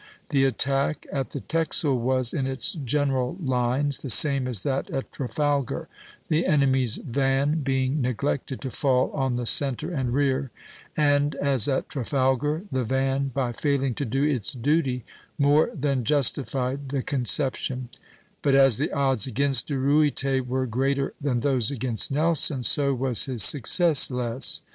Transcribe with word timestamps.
The 0.29 0.45
attack 0.45 1.05
at 1.11 1.29
the 1.29 1.41
Texel 1.41 1.95
was, 1.99 2.33
in 2.33 2.47
its 2.47 2.73
general 2.73 3.37
lines, 3.39 3.99
the 3.99 4.09
same 4.09 4.47
as 4.47 4.63
that 4.63 4.89
at 4.89 5.11
Trafalgar, 5.11 5.89
the 6.27 6.43
enemy's 6.47 6.97
van 6.97 7.59
being 7.61 8.01
neglected 8.01 8.61
to 8.61 8.71
fall 8.71 9.11
on 9.11 9.35
the 9.35 9.45
centre 9.45 9.91
and 9.91 10.11
rear, 10.11 10.49
and 10.97 11.35
as 11.35 11.67
at 11.67 11.87
Trafalgar 11.87 12.63
the 12.71 12.83
van, 12.83 13.27
by 13.27 13.51
failing 13.53 13.93
to 13.93 14.05
do 14.05 14.23
its 14.23 14.53
duty, 14.53 15.05
more 15.37 15.69
than 15.71 16.03
justified 16.03 16.89
the 16.89 17.03
conception; 17.03 17.89
but 18.41 18.55
as 18.55 18.79
the 18.79 18.91
odds 18.91 19.27
against 19.27 19.67
De 19.67 19.77
Ruyter 19.77 20.41
were 20.41 20.65
greater 20.65 21.13
than 21.21 21.41
those 21.41 21.69
against 21.69 22.09
Nelson, 22.09 22.63
so 22.63 22.91
was 22.95 23.25
his 23.25 23.43
success 23.43 24.09
less. 24.09 24.61